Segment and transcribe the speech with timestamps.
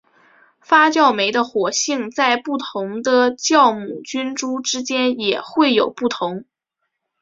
[0.61, 6.45] 发酵酶的活性在不同的酵母菌株之间也会有不同。